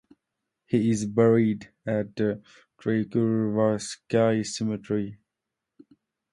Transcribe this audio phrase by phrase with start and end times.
[0.65, 2.41] He is buried at the
[2.81, 5.19] Troyekurovskoye Cemetery.